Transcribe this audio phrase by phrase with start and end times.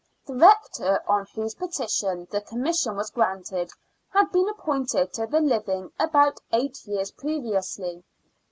[0.25, 3.69] The rector, on whose petition the Commission was granted,
[4.09, 8.03] had been appointed to the hving about eight years previously.